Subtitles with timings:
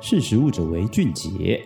[0.00, 1.60] 识时务者为俊杰。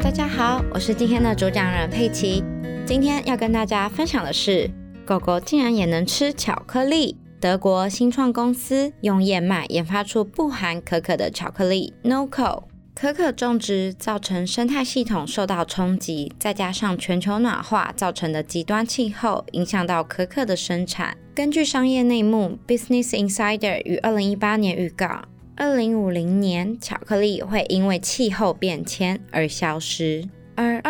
[0.00, 2.44] 大家好，我是今天的主讲人佩奇。
[2.86, 4.70] 今天要跟大家分享的是，
[5.04, 7.16] 狗狗竟然也能吃巧克力。
[7.40, 12.62] 德国新创公司用燕麦研发出不含可可的巧克力 NOCO。
[12.94, 21.16] 可可种植造成生态系统受到冲击，再加上全球暖化造成的极端气候，影响到可可的生产。
[21.34, 25.22] 根据商业内幕，Business Insider 于二零一八年预告，
[25.56, 30.28] 二零五零年巧克力会因为气候变迁而消失。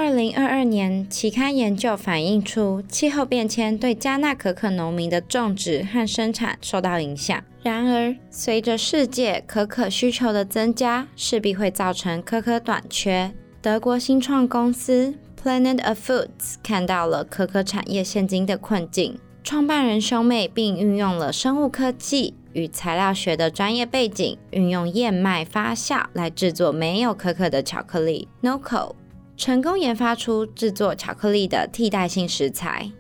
[0.03, 7.41] 二零二二年期刊研究反映出，气候变迁对加纳可可农民的种植和生产受到影响。
[7.63, 13.33] 然而，随着世界可可需求的增加，势必会造成可可短缺。
[13.63, 28.97] 德国新创公司 Planet of Foods 看到了可可产业现今的困境，创办人兄妹并运用了生物科技与材料学的专业背景，运用燕麦发酵来制作没有可可的巧克力 NOCO。
[29.37, 32.91] 成功研发出制作巧克力的替代性食材。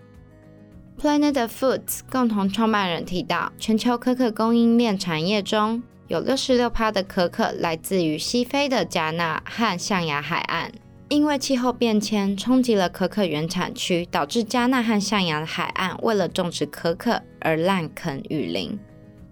[1.01, 10.71] Planet Foods 共同创办人提到，全球可可供应链产业中有六十六趴的可可来自于西非的加纳和象牙海岸。
[11.09, 18.79] 因为气候变迁冲击了可可原产区，导致加纳和象牙海岸为了种植可可而滥垦雨林。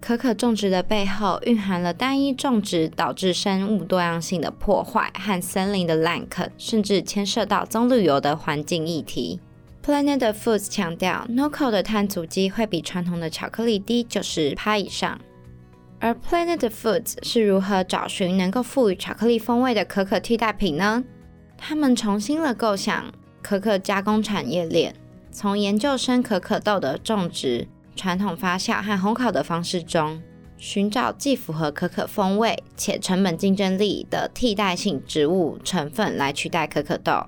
[0.01, 9.39] 可可种植的背后蕴含了单一种植导致生物多样性的破坏和森林的滥垦，甚至牵涉到棕榈油的环境议题。
[9.85, 15.21] Planet Foods 强调，NOCO 的碳足迹会比传统的巧克力低九十趴以上。
[15.99, 21.03] 而 Planet Foods 是如何找寻能够赋予巧克力风味的可可替代品呢？
[21.57, 23.05] 他们重新了构想
[23.43, 24.95] 可可加工产业链，
[25.31, 27.67] 从研究生可可豆的种植。
[28.01, 30.19] 传统发酵和烘烤的方式中，
[30.57, 37.23] 寻找既符合可可风味且成本竞争力的替代性植物成分来取代可可豆。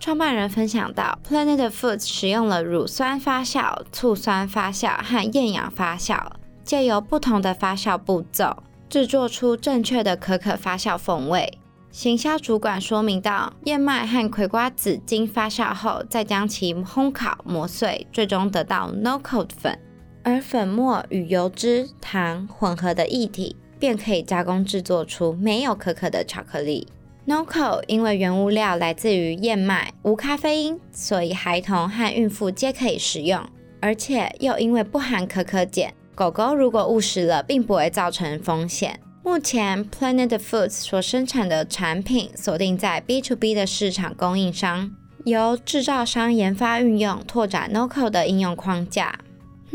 [0.00, 6.20] 创办人分享到，Planet Foods 使用了乳酸发酵、醋酸发酵和厌氧发酵，
[6.64, 11.60] 借由不同的发酵步骤，制作出正确的可可发酵风味。
[11.92, 19.80] 行销主管说明到：“燕麦和葵瓜子经发酵后，再将其烘烤磨碎，最终得到 No Cold 粉。
[20.28, 26.88] 而粉末与油脂、糖混合的液体，便可以加工制作出没有可可的巧克力。
[27.28, 33.40] NOCO 因为原物料来自于燕麦，无咖啡因，所以孩童和孕妇皆可以食用。
[33.80, 44.90] 而且又因为不含可可碱，狗狗如果误食了，并不会造成风险。”目前，Planet Foods 所生产的产品锁定在 B to B 的市场供应商，
[45.24, 49.20] 由制造商研发运用，拓展 NOCO 的应用框架。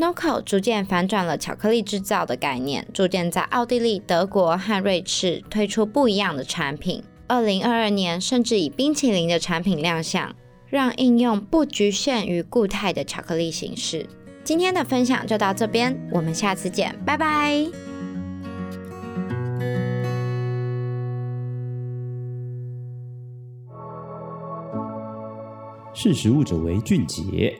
[0.02, 7.04] NOCO 逐渐反转了巧克力制造的概念，逐渐在奥地利、德国和瑞士推出不一样的产品。
[7.28, 10.34] 二零二二年，甚至以冰淇淋的产品亮相，
[10.66, 14.04] 让应用不局限于固态的巧克力形式。
[14.42, 17.64] 今天的分享就到这边，我们下次见，拜拜。
[25.94, 27.56] 识食物者为俊杰。